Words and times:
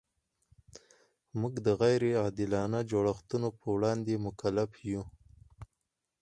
موږ 1.39 1.53
د 1.65 1.67
غیر 1.81 2.03
عادلانه 2.21 2.79
جوړښتونو 2.91 3.47
پر 3.59 3.65
وړاندې 3.75 4.21
مکلف 4.25 4.71
یو. 4.91 5.03